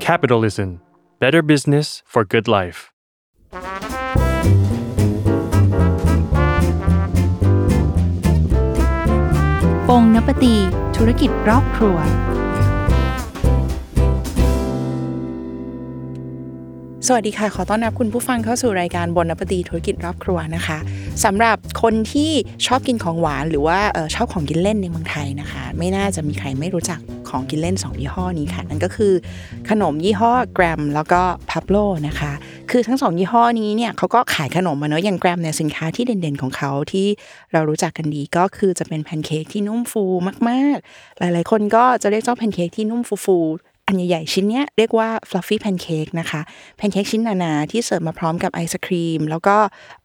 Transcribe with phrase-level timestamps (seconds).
[0.00, 0.80] Capitalism
[1.20, 2.78] Better Business for Good Life
[9.88, 10.54] ปงนปตี
[10.96, 11.96] ธุรกิจรอบครัว
[17.06, 20.78] สวัสดีค่ะ ขอต้อนรับคุณผู้ฟังเข้าสู่รายการบนนปตีธุรกิจรอบครัวนะคะ
[21.24, 22.30] สำหรับคนที่
[22.66, 27.00] ชอบกินของหวานหรือว่าออชอบของกินเล่นในเมืองไทยนะคะ ไม่น่าจะมีใครไม่รู้จัก
[27.30, 29.12] ของกินเล่น 2 ยี่ห้อนี้ค่ะ นั่นก็คือ
[29.70, 31.76] ขนมยี่ห้อ Gram แล้วก็ PABLO
[32.08, 32.32] นะคะ
[32.70, 37.06] คือทั้ง 2 ยี่ห้อนี้เนี่ยเขาก็ขายขนมมาเนอะอย่าง Gram เนี่ยสินค้าที่เด่นๆของเขาที่
[37.52, 40.04] เรารู้จักกันดีก็คือจะเป็นแพนเค้กที่นุ่มฟู
[40.48, 43.38] มากๆ หลายๆ คนก็จะเรียกเจ้าแพนเค้กที่นุ่มฟู
[43.90, 46.40] อันใหญ่ๆ ชิ้นเนี้ยเรียกว่า fluffy pancake นะคะ
[46.76, 49.56] แพนเค้กชิ้นหนาๆ ที่เสิร์ฟมาพร้อมกับไอศครีม แล้วก็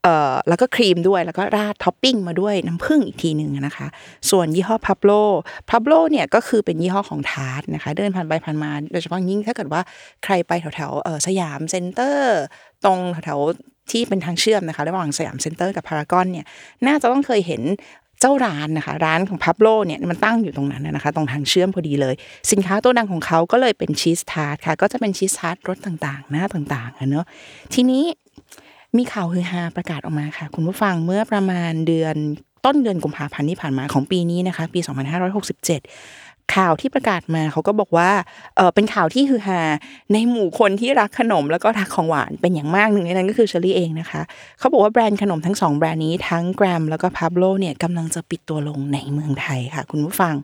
[0.03, 3.87] เอ่อแล้วก็ครีมด้วยแล้วก็ราดท็อปปิ้งมาด้วยน้ำผึ้งอีกทีหนึ่งนะคะ
[4.29, 5.11] ส่วนยี่ห้อ PABLO
[5.69, 9.81] PABLO เนี่ยก็คือเป็นยี่ห้อของทาร์ตนะคะ เดินผ่านไปผ่านมา โดยเฉพาะยิ่งถ้าเกิดว่า
[10.23, 12.37] ใครไปแถวๆเออสยามเซ็นเตอร์
[12.85, 13.39] ตรงแถว
[13.91, 16.45] ที่เป็นทางเชื่อมนะคะ ระหว่างสยามเซ็นเตอร์กับพารากอนเนี่ย
[16.87, 17.61] น่าจะต้องเคยเห็น
[18.25, 22.15] เจ้าร้านนะคะ ร้านของ PABLO เนี่ยมันตั้งอยู่ตรงนั้นนะคะ ตรงทางเชื่อมพอดีเลย
[22.51, 27.25] สินค้าตัวดังของเขาก็เลยเป็นชีสทาร์ตค่ะ ก็จะเป็นชีสทาร์ตรสต่างๆ หน้าต่างๆเนาะ
[27.73, 28.03] ทีนี้
[28.97, 32.15] มีข่าวฮือฮาประกาศออกมาค่ะ คุณผู้ฟังเมื่อประมาณเดือน
[32.65, 34.79] ต้นเดือนกุมภาพันธ์ที่ผ่านมาของปีนี้นะคะ ปี
[35.43, 38.09] 2567 ข่าวที่ประกาศมาเขาก็บอกว่า
[38.55, 39.61] เออเป็นข่าวที่คือฮา
[40.13, 44.21] ในหมู่คนที่รักขนมแล้วก็รักของหวานเป็นอย่างมากหนึ่งในนั้นก็คือเชอรี่เองนะคะ
[44.59, 50.35] เขาบอกว่าแบรนด์ขนมทั้งสองแบรนด์นี้ทั้งแกรมแล้วก็พาโบโลเนี่ยกำลังจะปิดตัวลงในเมืองไทยค่ะ คุณผู้ฟัง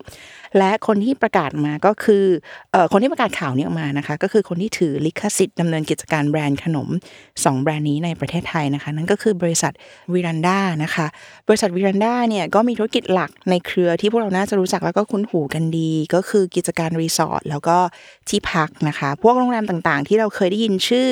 [0.57, 2.25] และคนที่ประกาศมาก็คือ
[2.71, 6.87] เออคนที่ประกาศข่าวนี้ออกมานะคะ ก็คือคนที่ถือลิขสิทธิ์ดำเนินกิจการแบรนด์ขนม
[7.25, 9.71] 2 แบรนด์นี้ในประเทศไทยนะคะ นั่นก็คือบริษัท
[10.13, 11.07] วีรันดานะคะ
[11.47, 17.77] บริษัทวีรันดาเนี่ยก็มีธุรกิจหลักในเครือที่พวกเราน่าจะรู้จักแล้วก็คุ้นหูกันดีก็คือกิจการรีสอร์ทแล้วก็
[18.29, 21.09] ที่พักนะคะ พวกโรงแรมต่างๆ ที่เราเคยได้ยินชื่อ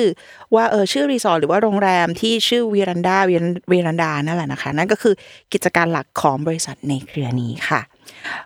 [0.54, 3.16] ว่าเออชื่อรีสอร์ทหรือว่าโรงแรมที่ชื่อวีรันดา
[3.70, 5.14] วีรันดานั่นแหละนะคะ นั่นก็คือ
[5.52, 7.80] กิจการหลักของบริษัทในเครือนี้ค่ะ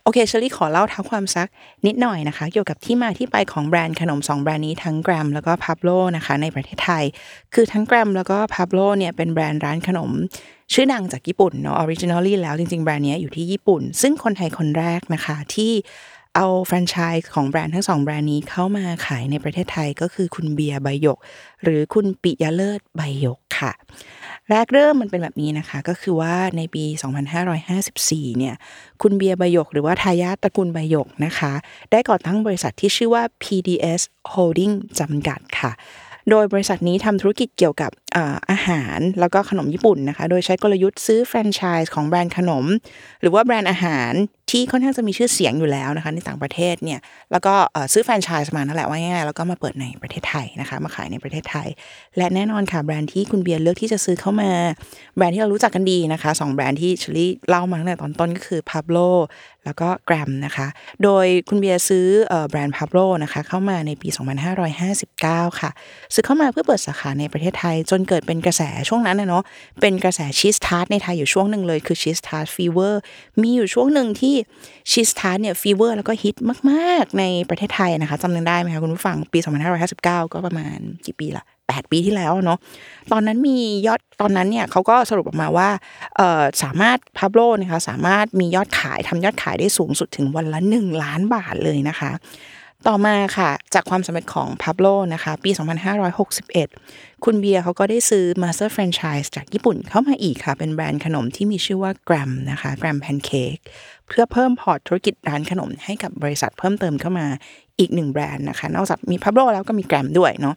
[0.02, 1.48] โอเคเชอรี่ขอเล่าท้าวความซัก
[1.86, 7.04] นิดหน่อยนะคะ เกี่ยวกับที่มาที่ไปของแบรนด์ขนม 2 แบรนด์นี้ทั้ง Gram แล้วก็ PABLOนะคะในประเทศไทย
[7.54, 10.10] คือทั้ง Gram แล้วก็ PABLO เนี่ยเป็นแบรนด์ร้านขนม
[10.72, 15.72] ชื่อดังจากญี่ปุ่นเนาะ originally แล้วจริงๆ แบรนด์นี้อยู่ที่ญี่ปุ่น ซึ่งคนไทยคนแรกนะคะที่
[16.36, 21.18] เอาแฟรนไชส์ของแบรนด์ทั้งสองแบรนด์นี้เข้ามาขายในประเทศไทยก็คือคุณเบียร์ใบหยก
[21.62, 23.72] หรือคุณปิยะเลิศใบหยกค่ะ
[24.50, 26.84] แรกเริ่มมันเป็นแบบนี้นะคะ ก็คือว่าในปี
[27.62, 28.54] 2554 เนี่ย
[29.02, 31.52] คุณเบียร์ใบหยก หรือว่าทายาทตระกูลใบหยกนะคะ
[31.90, 34.00] ได้ก่อตั้งบริษัทที่ชื่อว่า PDS
[34.32, 35.72] Holding จำกัดค่ะ
[36.30, 37.90] โดยบริษัทนี้ทำธุรกิจเกี่ยวกับ
[38.50, 42.64] อาหารแล้วก็ขนมญี่ปุ่นนะคะ โดยใช้กลยุทธ์ซื้อแฟรนไชส์ของแบรนด์ขนม
[43.20, 44.12] หรือว่าแบรนด์อาหาร
[44.50, 47.00] ที่ค่อนข้างจะมีชื่อเสียงอยู่แล้วนะคะในต่างประเทศเนี่ย
[47.32, 47.54] แล้วก็
[47.92, 51.68] ซื้อแฟรนไชส์มานั่นแหละว่าง่ายๆแล้วก็มาเปิดในประเทศไทยนะคะ มาขายในประเทศไทย
[52.16, 54.50] และแน่นอนค่ะแบรนด์ที่คุณเบียร์เลือกที่จะซื้อเข้ามา
[55.16, 59.08] แบรนด์ที่เรารู้จักกันดีนะคะสองแบรนด์ที่ชลี่เล่ามาตั้งแต่ตอนต้นก็คือ Pablo
[59.64, 60.66] แล้วก็ Gram นะคะ
[61.04, 62.06] โดยคุณเบียร์ซื้อ
[62.48, 64.08] แบรนด์ Pablo นะคะเข้ามาในปี
[64.84, 65.70] 2559 ค่ะ
[66.14, 69.42] ซื้อเข้ามาเพื่อเปิดสาขาในประเทศไทยจนเกิดเป็นกระแสช่วงนั้นนะเนาะ
[69.80, 73.00] เป็นกระแสชีสทาร์ตในไทยอยู่ช่วงหนึ่งเลยคือชีสทาร์ตฟีเวอร์
[73.42, 74.34] มีอยู่ช่วงหนึ่งที่
[74.90, 76.36] ชีสทาร์ตเนี่ยฟีเวอร์แล้วก็ฮิต
[76.70, 79.38] มาก ๆ ในประเทศไทยนะคะจำได้ไหมคะคุณผู้ฟังปี
[79.86, 82.58] 2559 ก็ประมาณกี่ปีละ8 ปีที่แล้วเนาะ
[83.12, 83.56] ตอนนั้นมี
[83.86, 85.68] ยอด ตอนนั้นเนี่ยเขาก็สรุปออกมาว่า
[86.62, 92.10] สามารถ PABLO นะคะสามารถมียอดขายทำยอดขายได้สูงสุดถึงวันละ 1 ล้านบาทเลยนะคะ
[92.88, 95.50] ต่อมาค่ะ จากความสำเร็จของ PABLO นะคะ ปี
[96.56, 103.62] 2561 คุณเบียร์เขาก็ได้ซื้อ Master Franchise จากญี่ปุ่นเข้ามาอีกค่ะ เป็นแบรนด์ขนมที่มีชื่อว่า Gram นะคะ Gram Pancake
[104.08, 107.26] เพื่อเพิ่มพอร์ตธุรกิจร้านขนมให้กับบริษัทเพิ่มเติมเข้ามา
[107.78, 110.54] อีกหนึ่งแบรนด์นะคะ นอกจากมี PABLO แล้วก็มี Gram ด้วยเนาะ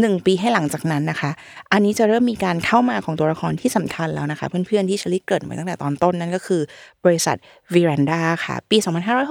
[0.00, 1.30] หนึ่งปีให้หลังจากนั้นนะคะ
[1.72, 6.62] อันนี้จะเริ่มมีการเข้ามาของตัวละครที่สำคัญแล้วนะคะ เพื่อนๆที่ชลิเกิดมาตั้งแต่ตอนต้นนั่นก็คือ
[7.04, 7.36] บริษัท
[7.74, 8.76] วิรันดาค่ะ ปี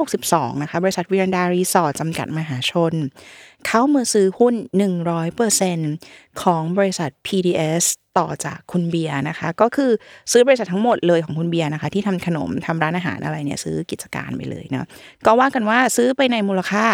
[0.03, 2.93] 2562 นะคะ บริษัทวิรันดารีสอร์ทจำกัดมหาชน
[3.67, 4.55] เข้ามาซื้อหุ้น
[5.67, 7.83] 100%ของบริษัท PDS
[8.17, 9.91] ต่อจากคุณเบียร์นะคะ ก็คือ
[10.31, 14.85] ซื้อบริษัททั้งหมดเลยของคุณเบียร์นะคะ ที่ทำขนมทำร้านอาหารอะไรเนี่ยซื้อกิจการไปเลยเนาะ
[15.25, 16.85] ก็ว่ากันว่าซื้อไปในมูลค่า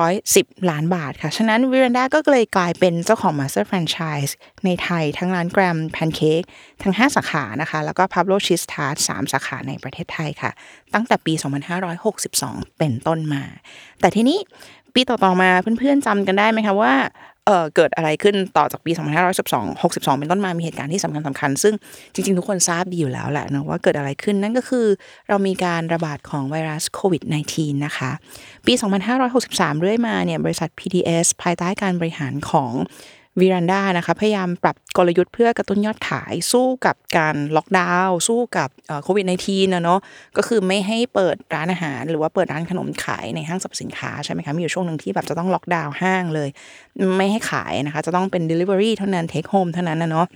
[0.00, 4.32] 110 ล้านบาทค่ะ ฉะนั้นวิรันดาก็เลยกลายเป็นเจ้าของ Master Franchise
[4.64, 6.42] ในไทยทั้งร้านแกรมแพนเค้ก
[6.82, 10.50] ทั้ง 5 สาขานะคะ แล้วก็ Pablo Cheese Tart 3สาขาในประเทศไทยค่ะ
[10.94, 11.32] ตั้งแต่ปี
[12.06, 13.42] 2562 เป็นต้นมา
[14.00, 14.38] แต่ทีนี้
[14.94, 16.94] ปีต่อๆมาเพื่อนๆจำกันได้ไหมคะว่า
[17.76, 18.92] เกิดอะไรขึ้นต่อจากปี
[19.36, 21.74] 2512 62 เป็นต้นมา มีเหตุการณ์ที่สำคัญสำคัญ ซึ่ง
[22.14, 24.86] จริง ๆ ทุกคนทราบดีอยู่แล้วแหละนะว่าเกิดอะไรขึ้นนั่นก็คือ
[25.28, 27.22] เรามีการระบาดของไวรัสโควิด
[27.54, 28.10] -19 นะคะ
[28.66, 28.72] ปี
[29.28, 32.72] 2563 เรื่อยมาเนี่ยบริษัท PTS ภายใต้การบริหารของ
[33.38, 38.68] วิรันดานะคะพยายามปรับกลยุทธ์เพื่อกระตุ้นยอดขายสู้กับการล็อกดาวน์สู้กับ
[39.02, 40.00] โควิด -19 นะเนาะ
[40.36, 46.48] ก็คือไม่ให้เปิดร้านอาหาร หรือว่าเปิดร้านขนมขายในห้างสรรพสินค้าใช่ไหมคะมีอยู่ช่วงหนึ่งที่แบบจะต้องล็อกดาวน์ห้างเลย
[47.16, 50.26] ไม่ให้ขายนะคะ จะต้องเป็น Delivery เท่านั้น Take Home เท่านั้นนะเนาะ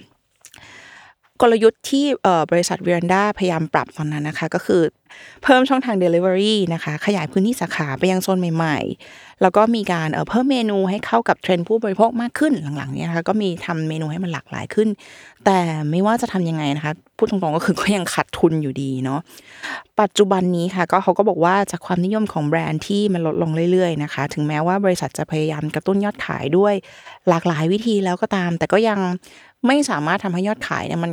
[1.43, 2.05] กลยุทธ์ที่
[2.51, 4.83] บริษัทเวิรันดาพยายามปรับตอนนั้นนะคะ ก็คือ
[5.43, 8.79] เพิ่มช่องทาง Delivery นะคะ ขยายพื้นที่สาขาไปยังโซนใหม่
[9.11, 14.89] ๆ แล้วก็มีการเพิ่มเมนูให้เข้ากับเทรนด์ผู้บริโภคมากขึ้นหลังๆนี้นะคะก็มีทำเมนูให้มันหลากหลายขึ้น
[15.45, 15.59] แต่
[15.91, 19.21] ไม่ว่าจะทำยังไงนะคะพูดตรงๆก็คือก็ยังขาดทุนอยู่ดีเนาะ
[20.01, 26.75] ปัจจุบันนี้ค่ะก็เขาก็บอกว่าจากความนิยมของแบรนด์ที่มันลดลงเรื่อยๆนะคะ ถึงแม้ว่าบริษัทจะพยายามกระตุ้นยอดขายด้วย
[27.29, 29.01] หลากหลายวิธีแล้วก็ตาม แต่ก็ยัง
[29.67, 31.11] ไม่สามารถทำให้ยอดขายเนี่ยมัน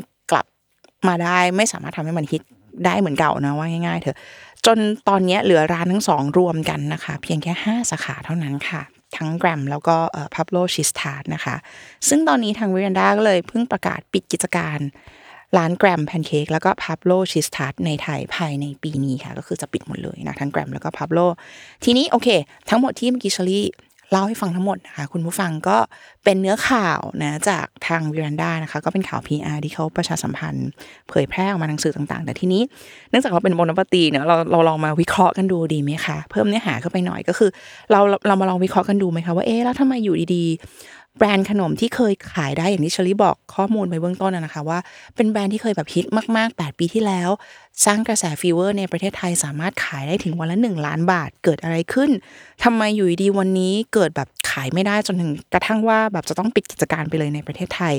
[1.08, 2.42] มาได้ไม่สามารถทำให้มันฮิต
[2.86, 4.18] ได้เหมือนเก่านะว่าง่ายๆเถอะ
[4.66, 4.78] จน
[5.10, 8.82] ตอนนี้เหลือร้านทั้งสองรวมกันนะคะ เพียงแค่ 5 สาขาเท่านั้นค่ะ
[9.18, 9.96] ทั้ง Gram แล้วก็
[10.36, 11.56] PABLO ชีสทาร์ตนะคะ
[12.10, 14.80] ซึ่งตอนนี้ทางวีรันดาก็เลยเพิ่งประกาศปิดกิจการ
[15.58, 21.20] ร้าน Gram แพนเค้กแล้วก็ PABLO ชีสทาร์ตในไทยภายในปีนี้ค่ะ ก็คือจะปิดหมดเลยนะทั้ง Gram แล้วก็ PABLO
[21.84, 22.30] ทีนี้โอเค
[22.70, 23.66] ทั้งหมดที่เมื่อกี้ชลี่
[24.12, 25.78] เล่าให้ฟังทั้งหมดนะคะ คุณผู้ฟังก็
[26.24, 30.70] เป็นเนื้อข่าวนะจากทางวิรันดานะคะ ก็เป็นข่าว PR ที่เขาประชาสัมพันธ์
[31.10, 32.62] เผยแพร่ออกมาทางสื่อต่างๆ แต่ทีนี้
[33.10, 37.50] เนื่องจากเราเป็นบนปตีเนี่ยเราเราลองมาวิเคราะห์กันดูดีไหมคะ เพิ่มเนื้อหาเข้าไปหน่อยก็คือ
[37.92, 44.80] เราเรามาลองวิเคราะห์กันดูไหมคะว่าเอ๊ะแล้วทำไมอยู่ดีๆ แบรนด์ขนมที่เคยขายได้อย่างที่เชลี่บอกข้อมูลไปเบื้องต้นนะคะว่า
[45.16, 46.06] เป็นแบรนด์ที่เคยแบบฮิต
[46.38, 47.30] มาก ๆ 8 ปีที่แล้ว
[47.86, 52.10] สร้างกระแสฟีเวอร์ในประเทศไทยสามารถขายได้ถึงวันละ 1 ล้านบาทเกิดอะไรขึ้น
[52.64, 57.96] ทำไมอยู่ดีวันนี้เกิดแบบขายไม่ได้จนถึงกระทั่งว่าแบบจะต้องปิดกิจการไปเลยในประเทศไทย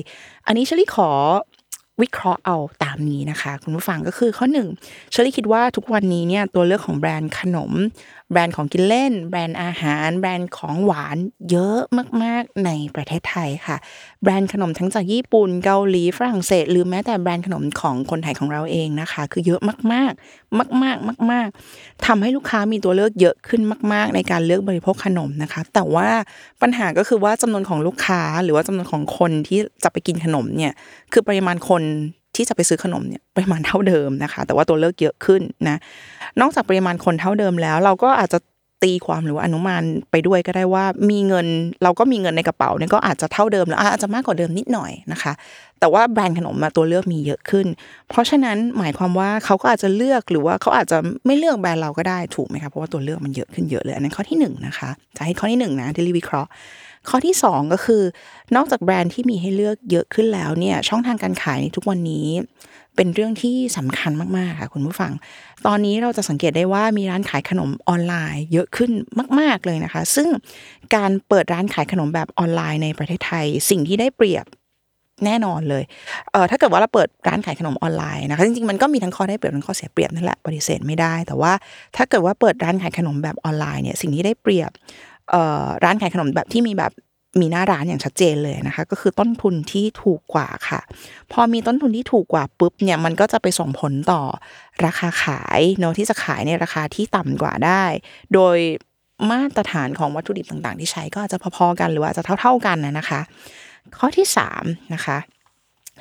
[0.47, 1.11] อันนี้เชลี่ขอ
[2.03, 4.69] วิเคราะห์เอาตามนี้นะคะ คุณผู้ฟังก็คือข้อหนึ่ง
[5.11, 7.73] เชอรี่คิดว่าทุกวันนี้เนี่ยตัวเลือกของแบรนด์ขนม
[8.33, 11.17] แบรนด์ของกินเล่น แบรนด์อาหาร แบรนด์ของหวาน
[11.51, 11.79] เยอะ
[12.23, 13.77] มาก ๆ ในประเทศไทยค่ะ
[14.23, 19.61] แบรนด์ขนมทั้งจากญี่ปุ่นเกาหลีฝรั่งเศส หรือแม้แต่แบรนด์ขนมของคนไทยของเราเองนะคะ คือเยอะ
[19.93, 20.13] มาก
[20.59, 23.61] มากๆมาก ๆทำให้ลูกค้ามีตัวเลือกเยอะขึ้น
[23.93, 26.09] มาก ๆ ในการเลือกบริโภคขนมนะคะ แต่ว่า
[26.63, 30.73] ปัญหาก็คือว่าจำนวนของลูกค้าหรือว่าจำนวนของคนที่จะไปกินขนมเนี่ย
[31.13, 31.83] คือปริมาณคน
[32.37, 35.77] ที่จะไปซื้อขนมเนี่ยปริมาณเท่าเดิมนะคะ แต่ว่าตัวเลือกเยอะขึ้นนะ
[36.41, 38.39] นอกจากปริมาณคนเท่าเดิมแล้ว เราก็อาจจะ
[38.83, 41.47] ตีความหรือว่าอนุมานไปด้วยก็ได้ว่ามีเงิน
[41.83, 45.33] เราก็มีเงินในกระเป๋าเนี่ยก็อาจจะเท่าเดิมแล้วอาจจะมากกว่าเดิมนิดหน่อยนะคะ
[45.83, 47.67] แต่ว่าแบรนด์ขนมมาตัวเลือกมีเยอะขึ้น
[48.11, 56.51] เพราะฉะนั้นหมายความว่าเขาก็อาจจะเลือกหรือว่าเขาอาจจะไม่เลือกแบรนด์เราก็ได้ถูกไหมคะเพราะว่าตัวเลือกมันเยอะขึ้นเยอะเลยอันนั้นข้อที่1นนะคะจะให้ข้อที่1นนะที่รีวิเคราะห์
[57.09, 58.03] ข้อที่ 2 ก็คือ
[58.57, 62.27] นอกจากแบรนด์ที่มีให้เลือกเยอะขึ้นแล้วเนี่ยช่องทางการขายในทุกวันนี้
[62.97, 65.13] เป็นเรื่องที่สำคัญมากๆค่ะคุณผู้ฟัง
[65.67, 68.91] ตอนนี้เราจะสังเกตได้ว่ามีร้านขายขนมออนไลน์ เยอะขึ้น
[69.39, 70.29] มาก ๆเลยนะคะ ซึ่ง
[70.95, 74.47] การเปิดร้านขายขนมแบบออนไลน์ในประเทศไทย สิ่งที่ได้เปรียบ
[75.27, 75.85] แน่นอนเลย
[76.33, 81.53] เออถ้าเกิดว่าเราเปิดร้านขายขนมออนไลน์นะคะจริงๆมันก็มีทั้งข้อได้เปรียบทั้งข้อเสียเปรียบนั่นแหละปฏิเสธไม่ได้ แต่ว่า
[81.97, 84.71] ถ้าเกิดว่าเปิดร้านขายขนมแบบออนไลน์เนี่ยสิ่งที่ได้เปรียบ
[85.31, 86.93] เออร้านขายขนมแบบที่มีแบบ
[87.41, 90.81] มีหน้าร้านอย่างชัดเจนเลยนะคะ ก็คือต้นทุนที่ถูกกว่าค่ะ
[91.33, 94.23] พอมีต้นทุนที่ถูกกว่าปุ๊บเนี่ยมันก็จะไปส่งผลต่อ
[94.85, 97.85] ราคาขายเนาะที่จะขายในราคาที่ต่ำกว่าได้
[98.35, 98.57] โดย
[99.31, 103.21] มาตรฐานของวัตถุดิบต่างๆ ที่ใช้ก็อาจจะพอๆกันหรือว่าจะเท่า ๆกันนะนะคะ
[103.99, 104.27] ข้อที่
[104.59, 105.19] 3นะคะ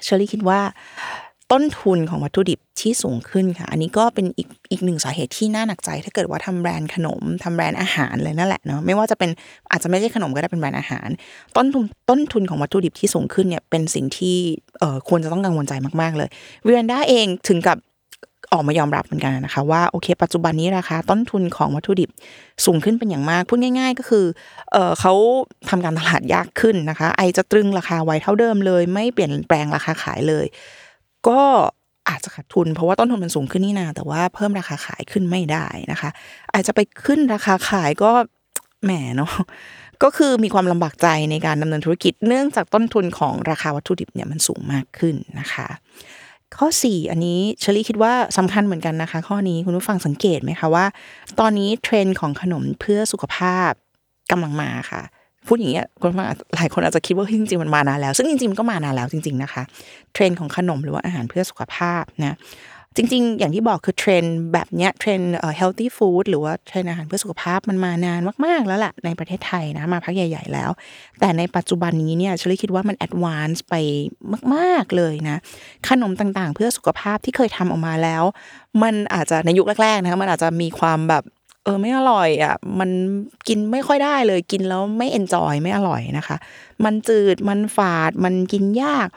[0.04, 0.60] เชอรี่คิดว่า
[1.52, 9.30] ต้นทุนของวัตถุดิบที่สูงขึ้นค่ะ อันนี้ก็เป็นอีกอีกหนึ่งสาเหตุที่น่าหนักใจ ถ้าเกิดว่าทำแบรนด์ขนมทำแบรนด์อาหารเลยนั่นแหละเนาะไม่ว่าจะเป็น
[9.72, 11.08] อาจจะไม่ใช่ขนมก็ได้เป็นแบรนด์อาหาร
[11.58, 14.38] ต้นทุนต้นทุนของวัตถุดิบที่สูงขึ้นเนี่ยเป็นสิ่งที่
[14.80, 16.30] เอ่อควรจะต้องกังวลใจมากๆเลย
[16.66, 17.78] วิรันดาเองถึงกับ
[18.54, 22.10] ออกมายอมรับเหมือนกันนะคะว่าโอเค ปัจจุบันนี้ราคาต้นทุนของวัตถุดิบ
[22.66, 24.26] สูงขึ้นเป็นอย่างมากพูดง่าย ๆ ก็คือ
[24.72, 25.14] เออเขา
[25.70, 30.46] ทำการตลาดยากขึ้นนะคะ ไอจะตรึงราคาไว้เท่าเดิมเลย ไม่เปลี่ยนแปลงราคาขายเลย
[31.28, 31.42] ก็
[32.10, 36.10] อาจจะขาดทุนเพราะว่าต้นทุนมันสูงขึ้นนี่นาแต่ว่าเพิ่มราคาขายขึ้นไม่ได้นะคะ
[36.54, 38.12] อาจจะไปขึ้นราคาขายก็
[38.84, 39.34] แหมเนาะ
[40.04, 45.68] ก็คือมีความลำบากใจในการดำเนินธุรกิจ เนื่องจากต้นทุนของราคาวัตถุดิบเนี่ยมันสูงมากขึ้นนะคะ
[46.58, 50.86] ข้อ 4 อันนี้เชลี่คิดว่าสำคัญเหมือนกันนะคะ ข้อนี้คุณผู้ฟังสังเกตไหมคะว่า
[51.40, 53.72] ตอนนี้เทรนด์ของขนมเพื่อสุขภาพ
[54.32, 55.02] กำลังมาค่ะ
[55.48, 59.64] พูดอย่างเงี้ยคนฟังหลายคนอาจจะคิดว่าจริงๆมันมานานแล้ว ซึ่งจริงๆมันก็มานานแล้วจริง ๆนะคะ
[60.14, 62.36] เทรนด์ของขนมหรือว่าอาหารเพื่อสุขภาพนะ
[62.96, 64.24] จริง ๆ อย่างที่บอกคือเทรนด์
[64.54, 70.70] แบบเนี้ยเทรนด์เอ่อ healthy food หรือว่าเทรนด์อาหารเพื่อสุขภาพมันมานานมาก ๆ แล้วแหละในประเทศไทยนะ มาพักใหญ่ ๆ แล้ว
[71.20, 73.76] แต่ในปัจจุบันนี้เนี่ยเชลีคิดว่ามัน advance ไป
[74.54, 75.38] มาก ๆ เลยนะ
[75.90, 78.24] ขนมต่างๆ เพื่อสุขภาพที่เคยทำออกมาแล้ว
[78.84, 81.24] มันอาจจะในยุคแรก ๆ นะคะมันอาจจะมีความแบบ
[81.64, 82.90] เออไม่อร่อยอะมัน
[83.48, 86.38] กินไม่ค่อยได้เลยกินแล้วไม่เอนจอยไม่อร่อยนะคะ
[86.86, 89.08] มันจืดมันฝาดมันกินยาก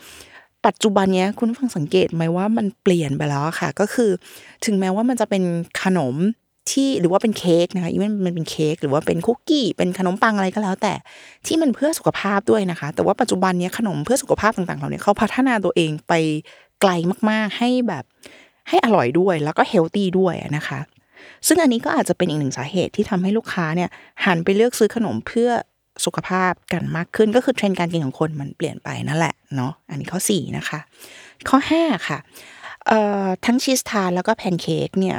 [0.66, 4.10] ปัจจุบันเนี้ยคุณผู้ฟังสังเกตไหมว่ามันเปลี่ยนไปแล้วค่ะ ก็คือ
[4.64, 5.42] ถึงแม้ว่ามันจะเป็น
[5.82, 6.16] ขนม
[6.70, 10.94] ที่หรือว่าเป็นเค้กนะคะอีเวนมันเป็นเค้กหรือว่าเป็นคุกกี้เป็นขนมปังอะไรก็แล้ว แต่
[11.46, 16.12] ที่มันเพื่อสุขภาพด้วยนะคะ แต่ว่าปัจจุบันนี้ขนมเพื่อสุขภาพต่างๆเหล่านี้เขาพัฒนาตัวเองไป
[16.80, 16.90] ไกล
[17.30, 18.04] มากๆให้แบบ
[18.68, 20.80] ให้อร่อยด้วยแล้วก็ healthy ด้วยนะคะ
[21.46, 23.90] ซึ่งอันนี้ก็อาจจะเป็นอีกหนึ่งสาเหตุที่ทำให้ลูกค้าเนี่ย
[24.24, 25.50] หันไปเลือกซื้อขนมเพื่อ
[26.04, 30.80] สุขภาพกันมากขึ้นก็คือเทรนด์การกินของคนมันเปลี่ยนไปนั่นแหละเนาะอันนี้ข้อ 4 นะคะ
[31.48, 32.18] ข้อ 5 ค่ะ
[33.46, 35.16] ทั้งชีสทาร์ตแล้วก็แพนเค้กเนี่ย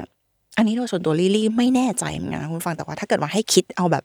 [0.57, 4.03] อันนี้โดยส่วนตัวลิลี่ไม่แน่ใจเหมือนกันนะคุณฟังแต่ว่าถ้าเกิดว่าให้คิดเอาแบบ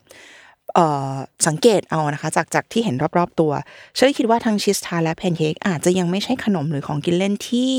[1.47, 3.53] สังเกตเอานะคะ จากจากที่เห็นรอบๆตัว
[3.97, 7.73] ฉันคิดว่าทั้งชีสทานและแพนเค้กอาจจะยังไม่ใช่ขนมหรือของกินเล่นที่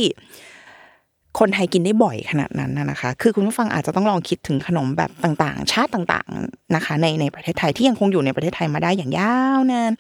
[1.39, 9.91] คนไทยกินได้บ่อยขนาดนั้นนะคะ คือคุณผู้ฟังอาจจะต้องลองคิดถึงขนมแบบต่างๆ ชาติต่างๆนะคะ ในในประเทศไทยที่ยังคงอยู่ในประเทศไทยมาได้อย่างยาวนาน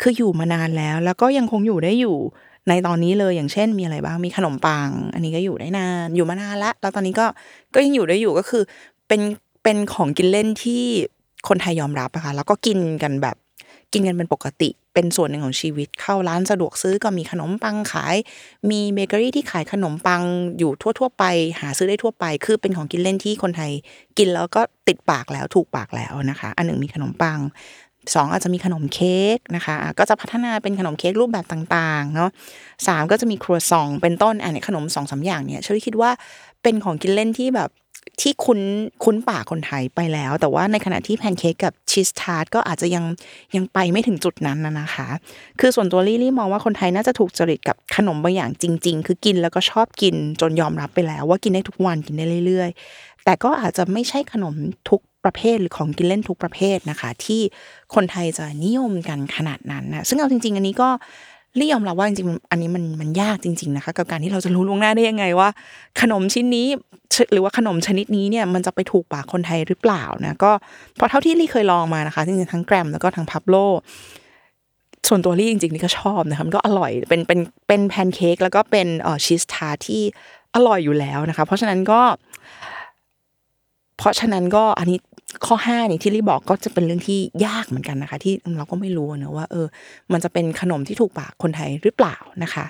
[0.00, 2.16] คืออยู่มานานแล้ว แล้วก็ยังคงอยู่ได้อยู่
[2.68, 7.26] ในตอนนี้เลยอย่างเช่นมีอะไรบ้างมีขนมปัง อันนี้ก็อยู่ได้นานอยู่มานานละแล้วตอนนี้ก็
[7.74, 8.62] ก็ยังอยู่ได้อยู่ก็คือ
[9.08, 9.20] เป็น
[9.62, 10.84] เป็นของกินเล่นที่
[11.48, 13.36] คนไทยยอมรับนะคะแล้วก็กินกันแบบ
[13.92, 18.16] กินกันเป็นปกติ เป็นส่วนหนึ่งของชีวิตเข้าร้านสะดวกซื้อก็มีขนมปังขาย
[18.70, 20.22] มีเบเกอรี่ที่ขายขนมปัง
[20.58, 21.24] อยู่ทั่ว ๆ ไป
[21.60, 23.70] หาซื้อได้ทั่วไป คือเป็นของกินเล่นที่คนไทย
[24.18, 27.38] กินแล้วก็ติดปากแล้วถูกปากแล้วนะคะ อันหนึ่งมีขนมปัง
[28.14, 32.30] สองอาจจะมีขนมเค้กนะคะ ก็จะพัฒนาเป็นขนมเค้กรูปแบบต่างๆเนาะ
[32.86, 36.10] สามก็จะมีครัวซองเป็นต้นอันนี้ขนมสองสามอย่างเนี่ยเชอรี่คิดว่า
[36.62, 37.70] เป็นของกินเล่นที่แบบ
[38.20, 38.60] ที่คุ้น
[39.04, 43.04] คุ้นปากคนไทยไปแล้ว แต่ว่าในขณะที่แพนเค้กกับชีสทาร์ตก็อาจจะยัง
[43.56, 45.08] ยังไปไม่ถึงจุดนั้นนะนะคะ
[45.60, 54.54] คือส่วนตัวลี่ลี่มองว่าคนไทยน่าจะถูกจริตกับขนมบางอย่างจริง ๆ คือกินแล้วก็ชอบกินจนยอมรับไปแล้ว ว่ากินได้ทุกวันกินได้เรื่อย ๆ แต่ก็อาจจะไม่ใช่ขนม
[54.90, 57.40] ทุกประเภทหรือของกินเล่นทุกประเภทนะคะ ที่
[57.94, 60.88] คนไทยจะนิยมกันขนาดนั้นนะซึ่งเอาจริง ๆ อันนี้ก็
[61.60, 65.48] ลี่ยอมรับว่าจริงๆ อันนี้มันมันยากจริง ๆนะคะ กับการที่เราจะรู้ล่วงหน้าได้ยังไงว่า
[66.00, 66.66] ขนมชิ้นนี้
[67.32, 70.52] หรือว่าขนมชนิดนี้เนี่ยมันจะไปถูกปากคนไทยหรือเปล่านะก็
[70.98, 73.56] พราะเท่าที่ลี่เคยลองมานะคะจริงๆทั้งแกรมแล้วก็ทั้งพับโล
[75.08, 80.02] ส่วนตัวลี่จริงๆนี่ก็ชอบนะคะมันก็อร่อยเป็นเป็นเป็นแพนเค้กแล้วก็เป็นเอ่อชีสทาร์ที่
[80.54, 82.00] อร่อยอยู่แล้วนะคะ เพราะฉะนั้นก็
[83.98, 84.98] เพราะฉะนั้นก็อันนี้
[85.46, 89.66] ข้อห้านี่ที่ลี่บอกก็จะเป็นเรื่องที่ยากเหมือนกันนะคะ ที่เราก็ไม่รู้นะว่าเออ
[90.12, 92.64] มันจะเป็นขนมที่ถูกปากคนไทยหรือเปล่านะคะ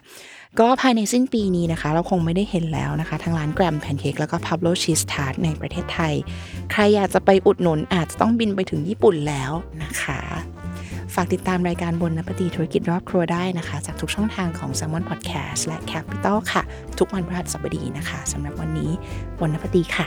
[0.59, 6.15] ก็ภายในสิ้นปีนี้นะคะ เราคงไม่ได้เห็นแล้วนะคะทั้งร้านแกรมแพนเค้กแล้วก็พับโลชีสทาร์ตในประเทศไทย
[6.73, 9.53] ใครอยากจะไปอุดหนุนอาจจะต้องบินไปถึงญี่ปุ่นแล้ว
[9.83, 10.21] นะคะ
[11.15, 16.63] ฝากติดตามรายการบนนปตีธุรกิจรอบครัวได้นะคะ จากทุกช่องทางของ s ซ l m o n Podcast และ Capital ค่ะ
[16.99, 18.91] ทุกวันพฤหัสบดีนะคะสำหรับวันนี้
[19.39, 20.07] บนนปตีค่ะ